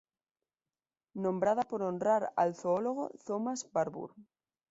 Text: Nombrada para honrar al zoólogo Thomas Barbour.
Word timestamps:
Nombrada 1.13 1.61
para 1.61 1.85
honrar 1.85 2.33
al 2.35 2.55
zoólogo 2.55 3.11
Thomas 3.27 3.71
Barbour. 3.71 4.15